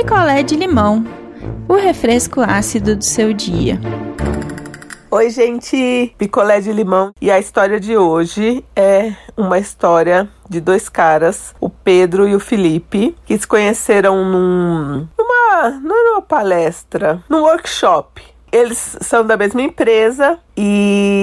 [0.00, 1.04] picolé de limão,
[1.68, 3.78] o refresco ácido do seu dia.
[5.10, 6.14] Oi, gente!
[6.16, 7.12] Picolé de limão.
[7.20, 12.40] E a história de hoje é uma história de dois caras, o Pedro e o
[12.40, 18.22] Felipe, que se conheceram num, numa, não era uma palestra, num workshop.
[18.50, 21.19] Eles são da mesma empresa e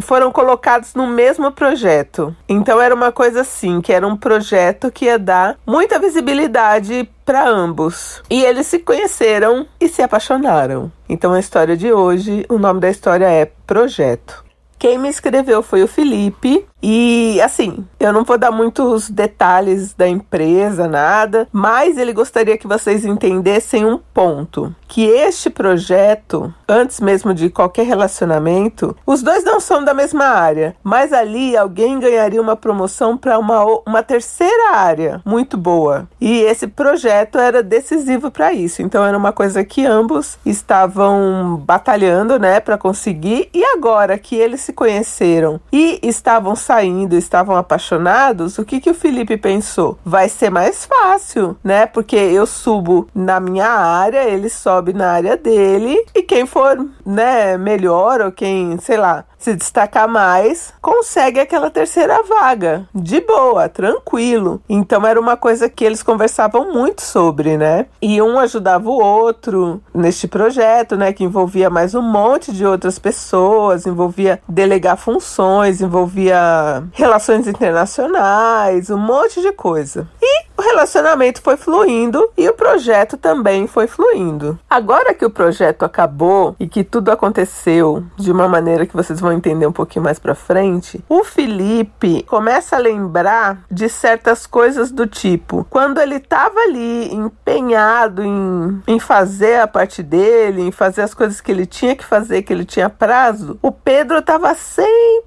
[0.00, 2.34] foram colocados no mesmo projeto.
[2.48, 7.48] Então era uma coisa assim, que era um projeto que ia dar muita visibilidade para
[7.48, 8.22] ambos.
[8.30, 10.90] E eles se conheceram e se apaixonaram.
[11.08, 14.44] Então a história de hoje, o nome da história é Projeto.
[14.78, 20.06] Quem me escreveu foi o Felipe e assim, eu não vou dar muitos detalhes da
[20.06, 27.32] empresa, nada, mas ele gostaria que vocês entendessem um ponto: que este projeto, antes mesmo
[27.32, 32.56] de qualquer relacionamento, os dois não são da mesma área, mas ali alguém ganharia uma
[32.56, 36.06] promoção para uma, uma terceira área muito boa.
[36.20, 38.82] E esse projeto era decisivo para isso.
[38.82, 43.48] Então era uma coisa que ambos estavam batalhando, né, para conseguir.
[43.52, 48.94] E agora que eles se conheceram e estavam saindo, estavam apaixonados, o que que o
[48.94, 49.96] Felipe pensou?
[50.04, 51.86] Vai ser mais fácil, né?
[51.86, 57.56] Porque eu subo na minha área, ele sobe na área dele e quem for, né,
[57.56, 62.88] melhor ou quem, sei lá, se destacar mais, consegue aquela terceira vaga.
[62.94, 64.60] De boa, tranquilo.
[64.68, 67.86] Então era uma coisa que eles conversavam muito sobre, né?
[68.00, 71.12] E um ajudava o outro neste projeto, né?
[71.12, 78.98] Que envolvia mais um monte de outras pessoas, envolvia delegar funções, envolvia relações internacionais, um
[78.98, 80.08] monte de coisa.
[80.20, 84.58] E o relacionamento foi fluindo e o projeto também foi fluindo.
[84.68, 89.32] Agora que o projeto acabou e que tudo aconteceu de uma maneira que vocês vão
[89.32, 95.06] entender um pouquinho mais para frente, o Felipe começa a lembrar de certas coisas do
[95.06, 101.14] tipo, quando ele estava ali empenhado em, em fazer a parte dele, em fazer as
[101.14, 105.25] coisas que ele tinha que fazer, que ele tinha prazo, o Pedro estava sempre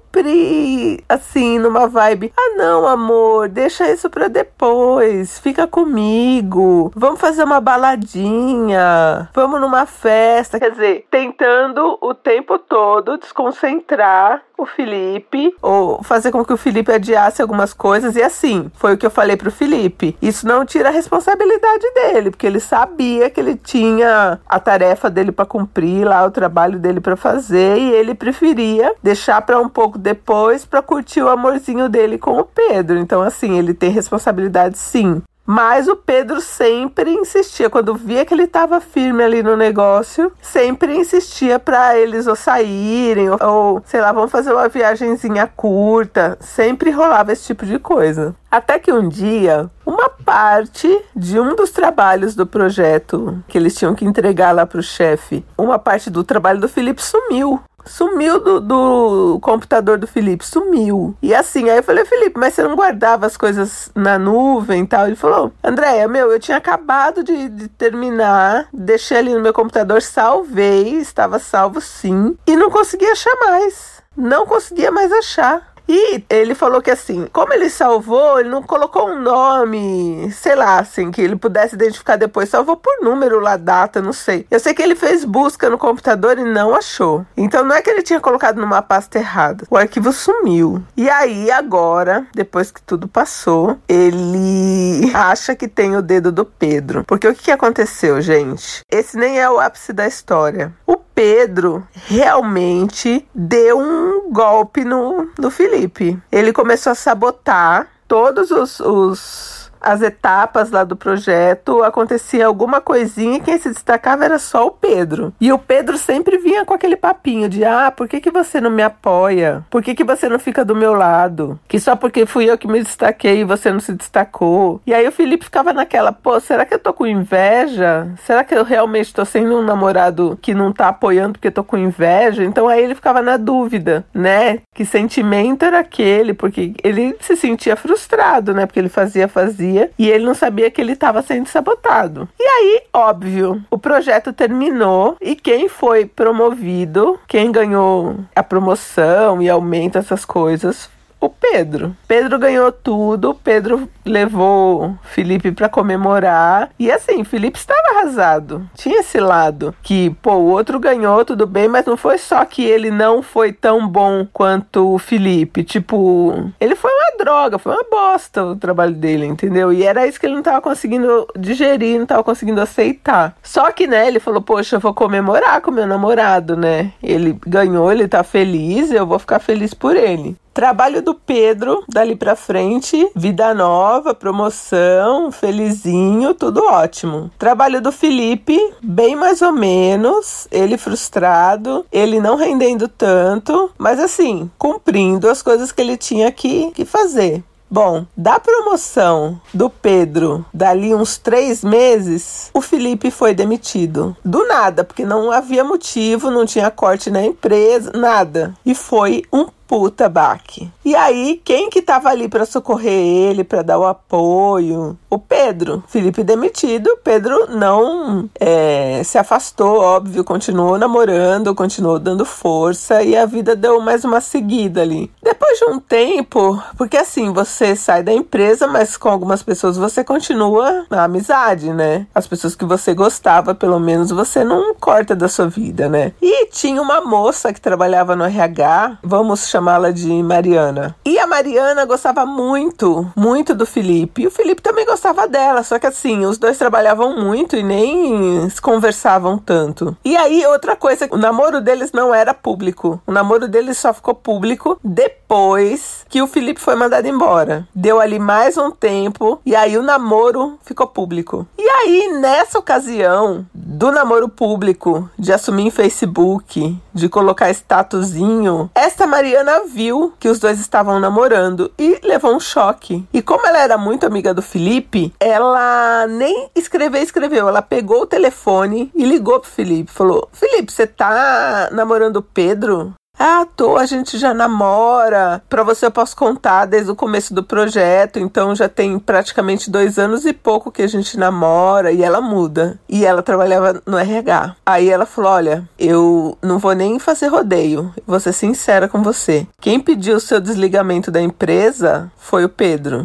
[1.08, 7.60] assim, numa vibe: ah, não, amor, deixa isso para depois, fica comigo, vamos fazer uma
[7.60, 10.58] baladinha, vamos numa festa.
[10.58, 16.92] Quer dizer, tentando o tempo todo desconcentrar o Felipe ou fazer com que o Felipe
[16.92, 20.16] adiasse algumas coisas e assim, foi o que eu falei pro Felipe.
[20.20, 25.32] Isso não tira a responsabilidade dele, porque ele sabia que ele tinha a tarefa dele
[25.32, 29.98] para cumprir lá, o trabalho dele para fazer e ele preferia deixar para um pouco
[29.98, 32.98] depois para curtir o amorzinho dele com o Pedro.
[32.98, 35.22] Então assim, ele tem responsabilidade sim.
[35.52, 40.94] Mas o Pedro sempre insistia, quando via que ele estava firme ali no negócio, sempre
[40.94, 46.38] insistia para eles ou saírem, ou, ou, sei lá, vamos fazer uma viagenzinha curta.
[46.38, 48.32] Sempre rolava esse tipo de coisa.
[48.48, 53.94] Até que um dia, uma parte de um dos trabalhos do projeto que eles tinham
[53.94, 57.60] que entregar lá para o chefe, uma parte do trabalho do Felipe sumiu.
[57.84, 61.16] Sumiu do, do, computador do Felipe, sumiu.
[61.22, 64.86] E assim, aí eu falei, Felipe, mas você não guardava as coisas na nuvem e
[64.86, 65.06] tal?
[65.06, 70.02] Ele falou, Andréia, meu, eu tinha acabado de, de terminar, deixei ali no meu computador,
[70.02, 74.00] salvei, estava salvo sim, e não conseguia achar mais.
[74.16, 75.69] Não conseguia mais achar.
[75.92, 80.78] E ele falou que assim, como ele salvou, ele não colocou um nome, sei lá,
[80.78, 82.48] assim, que ele pudesse identificar depois.
[82.48, 84.46] Salvou por número lá, data, não sei.
[84.48, 87.26] Eu sei que ele fez busca no computador e não achou.
[87.36, 89.66] Então não é que ele tinha colocado numa pasta errada.
[89.68, 90.80] O arquivo sumiu.
[90.96, 97.02] E aí, agora, depois que tudo passou, ele acha que tem o dedo do Pedro.
[97.04, 98.84] Porque o que, aconteceu, gente?
[98.88, 100.72] Esse nem é o ápice da história.
[100.86, 106.18] O Pedro realmente deu um golpe no, no Felipe.
[106.32, 113.36] Ele começou a sabotar todos os, os as etapas lá do projeto, acontecia alguma coisinha
[113.36, 115.32] e quem se destacava era só o Pedro.
[115.40, 118.70] E o Pedro sempre vinha com aquele papinho de: ah, por que, que você não
[118.70, 119.64] me apoia?
[119.70, 121.58] Por que, que você não fica do meu lado?
[121.66, 124.80] Que só porque fui eu que me destaquei e você não se destacou.
[124.86, 128.08] E aí o Felipe ficava naquela: pô, será que eu tô com inveja?
[128.24, 131.76] Será que eu realmente tô sendo um namorado que não tá apoiando porque tô com
[131.76, 132.44] inveja?
[132.44, 134.58] Então aí ele ficava na dúvida, né?
[134.74, 136.34] Que sentimento era aquele?
[136.34, 138.66] Porque ele se sentia frustrado, né?
[138.66, 142.28] Porque ele fazia, fazia fazia e ele não sabia que ele estava sendo sabotado.
[142.38, 149.48] E aí, óbvio, o projeto terminou e quem foi promovido, quem ganhou a promoção e
[149.48, 150.90] aumento essas coisas
[151.20, 151.94] o Pedro.
[152.08, 156.70] Pedro ganhou tudo, Pedro levou Felipe para comemorar.
[156.78, 158.68] E assim, Felipe estava arrasado.
[158.74, 162.64] Tinha esse lado que, pô, o outro ganhou, tudo bem, mas não foi só que
[162.64, 165.62] ele não foi tão bom quanto o Felipe.
[165.62, 166.90] Tipo, ele foi
[167.22, 169.72] droga, foi uma bosta o trabalho dele, entendeu?
[169.72, 173.36] E era isso que ele não tava conseguindo digerir, não tava conseguindo aceitar.
[173.42, 176.92] Só que, né, ele falou, poxa, eu vou comemorar com meu namorado, né?
[177.02, 180.36] Ele ganhou, ele tá feliz, eu vou ficar feliz por ele.
[180.52, 187.30] Trabalho do Pedro, dali pra frente, vida nova, promoção, felizinho, tudo ótimo.
[187.38, 194.50] Trabalho do Felipe, bem mais ou menos, ele frustrado, ele não rendendo tanto, mas assim,
[194.58, 197.44] cumprindo as coisas que ele tinha que, que fazer.
[197.72, 204.16] Bom, da promoção do Pedro, dali uns três meses, o Felipe foi demitido.
[204.24, 208.54] Do nada, porque não havia motivo, não tinha corte na empresa, nada.
[208.66, 210.68] E foi um puta baque.
[210.84, 214.98] E aí, quem que tava ali para socorrer ele, para dar o apoio?
[215.08, 215.84] O Pedro.
[215.86, 223.24] Felipe demitido, Pedro não é, se afastou, óbvio, continuou namorando, continuou dando força e a
[223.24, 225.08] vida deu mais uma seguida ali.
[225.22, 230.02] Depois de um tempo, porque assim, você sai da empresa, mas com algumas pessoas você
[230.02, 232.08] continua na amizade, né?
[232.12, 236.12] As pessoas que você gostava, pelo menos, você não corta da sua vida, né?
[236.20, 240.96] E tinha uma moça que trabalhava no RH, vamos chamar chamá-la de Mariana.
[241.04, 244.22] E a Mariana gostava muito, muito do Felipe.
[244.22, 248.48] E o Felipe também gostava dela, só que assim, os dois trabalhavam muito e nem
[248.48, 249.94] se conversavam tanto.
[250.02, 253.00] E aí, outra coisa, o namoro deles não era público.
[253.06, 257.68] O namoro deles só ficou público depois que o Felipe foi mandado embora.
[257.74, 261.46] Deu ali mais um tempo e aí o namoro ficou público.
[261.58, 269.06] E aí, nessa ocasião do namoro público, de assumir em Facebook, de colocar statusinho, essa
[269.06, 273.04] Mariana Mariana viu que os dois estavam namorando e levou um choque.
[273.12, 277.48] E como ela era muito amiga do Felipe, ela nem escreveu, escreveu.
[277.48, 279.90] Ela pegou o telefone e ligou pro Felipe.
[279.90, 282.94] Falou: Felipe, você tá namorando o Pedro?
[283.22, 285.42] Ah, tô, a gente já namora.
[285.46, 289.98] Para você eu posso contar desde o começo do projeto, então já tem praticamente dois
[289.98, 292.80] anos e pouco que a gente namora e ela muda.
[292.88, 294.56] E ela trabalhava no RH.
[294.64, 299.46] Aí ela falou: Olha, eu não vou nem fazer rodeio, vou ser sincera com você.
[299.60, 303.04] Quem pediu o seu desligamento da empresa foi o Pedro.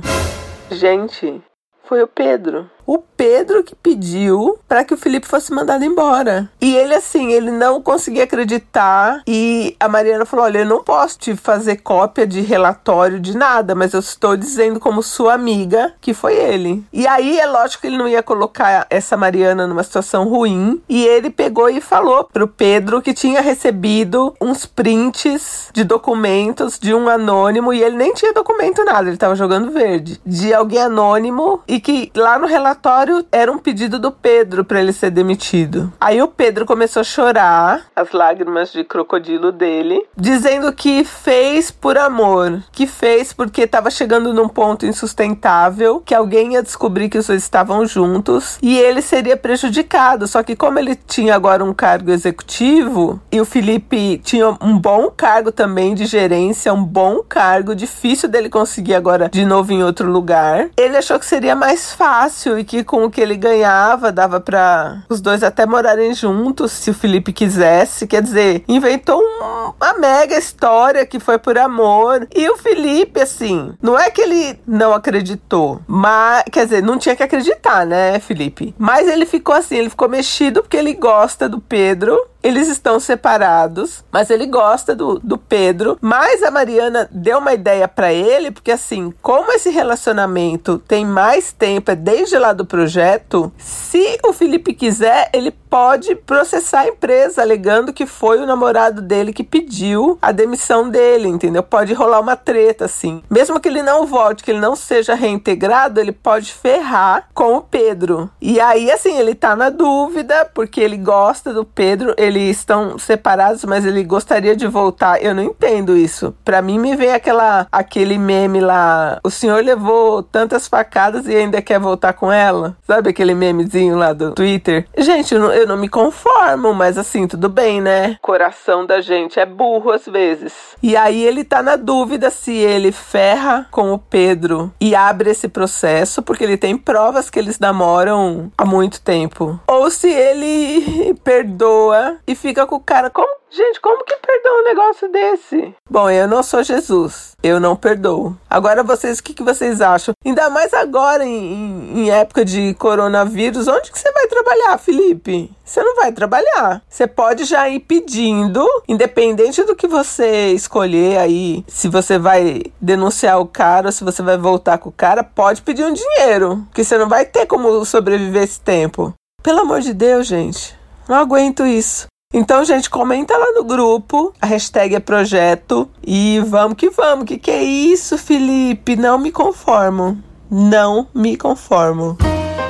[0.72, 1.44] Gente,
[1.84, 6.50] foi o Pedro o Pedro que pediu para que o Felipe fosse mandado embora.
[6.62, 9.22] E ele, assim, ele não conseguia acreditar.
[9.28, 13.74] E a Mariana falou: Olha, eu não posso te fazer cópia de relatório de nada,
[13.74, 16.84] mas eu estou dizendo como sua amiga que foi ele.
[16.92, 20.82] E aí é lógico que ele não ia colocar essa Mariana numa situação ruim.
[20.88, 26.94] E ele pegou e falou pro Pedro que tinha recebido uns prints de documentos de
[26.94, 27.74] um anônimo.
[27.74, 30.20] E ele nem tinha documento nada, ele tava jogando verde.
[30.26, 34.80] De alguém anônimo e que lá no relatório relatório era um pedido do Pedro para
[34.80, 35.92] ele ser demitido.
[36.00, 41.98] Aí o Pedro começou a chorar, as lágrimas de crocodilo dele, dizendo que fez por
[41.98, 47.28] amor, que fez porque estava chegando num ponto insustentável, que alguém ia descobrir que os
[47.28, 50.28] dois estavam juntos e ele seria prejudicado.
[50.28, 55.10] Só que como ele tinha agora um cargo executivo e o Felipe tinha um bom
[55.10, 60.12] cargo também de gerência, um bom cargo, difícil dele conseguir agora de novo em outro
[60.12, 64.42] lugar, ele achou que seria mais fácil e que com o que ele ganhava dava
[64.42, 68.08] para os dois até morarem juntos, se o Felipe quisesse.
[68.08, 72.28] Quer dizer, inventou um, uma mega história que foi por amor.
[72.36, 77.16] E o Felipe, assim, não é que ele não acreditou, mas quer dizer, não tinha
[77.16, 78.76] que acreditar, né, Felipe?
[78.78, 84.06] Mas ele ficou assim, ele ficou mexido porque ele gosta do Pedro eles estão separados,
[84.12, 85.98] mas ele gosta do, do Pedro.
[86.00, 91.52] Mas a Mariana deu uma ideia para ele, porque assim, como esse relacionamento tem mais
[91.52, 97.42] tempo, é desde lá do projeto, se o Felipe quiser, ele pode processar a empresa,
[97.42, 101.64] alegando que foi o namorado dele que pediu a demissão dele, entendeu?
[101.64, 103.24] Pode rolar uma treta, assim.
[103.30, 107.62] Mesmo que ele não volte, que ele não seja reintegrado, ele pode ferrar com o
[107.62, 108.30] Pedro.
[108.40, 112.98] E aí, assim, ele tá na dúvida, porque ele gosta do Pedro, ele eles estão
[112.98, 115.22] separados, mas ele gostaria de voltar.
[115.24, 116.36] Eu não entendo isso.
[116.44, 121.62] Para mim me vem aquela aquele meme lá, o senhor levou tantas facadas e ainda
[121.62, 122.76] quer voltar com ela?
[122.86, 124.88] Sabe aquele memezinho lá do Twitter?
[124.98, 128.18] Gente, eu não, eu não me conformo, mas assim, tudo bem, né?
[128.22, 130.54] Coração da gente é burro às vezes.
[130.82, 135.48] E aí ele tá na dúvida se ele ferra com o Pedro e abre esse
[135.48, 139.60] processo, porque ele tem provas que eles namoram há muito tempo.
[139.68, 143.10] Ou se ele perdoa e fica com o cara.
[143.10, 145.76] Como, gente, como que perdoa um negócio desse?
[145.90, 147.36] Bom, eu não sou Jesus.
[147.42, 148.36] Eu não perdoo.
[148.50, 150.14] Agora vocês, o que, que vocês acham?
[150.26, 155.52] Ainda mais agora, em, em, época de coronavírus, onde que você vai trabalhar, Felipe?
[155.64, 156.82] Você não vai trabalhar.
[156.88, 163.40] Você pode já ir pedindo, independente do que você escolher aí, se você vai denunciar
[163.40, 166.98] o cara se você vai voltar com o cara, pode pedir um dinheiro, que você
[166.98, 169.14] não vai ter como sobreviver esse tempo.
[169.42, 170.78] Pelo amor de Deus, gente.
[171.08, 172.08] Não aguento isso.
[172.34, 174.34] Então, gente, comenta lá no grupo.
[174.42, 175.90] A hashtag é projeto.
[176.06, 177.26] E vamos que vamos.
[177.26, 178.96] Que que é isso, Felipe?
[178.96, 180.18] Não me conformo.
[180.50, 182.18] Não me conformo.